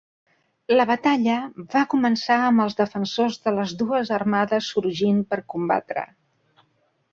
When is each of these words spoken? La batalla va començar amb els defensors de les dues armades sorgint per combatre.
La 0.77 0.85
batalla 0.91 1.35
va 1.73 1.83
començar 1.91 2.37
amb 2.45 2.65
els 2.65 2.77
defensors 2.81 3.39
de 3.45 3.55
les 3.59 3.77
dues 3.83 4.13
armades 4.19 4.73
sorgint 4.77 5.23
per 5.35 5.43
combatre. 5.57 6.09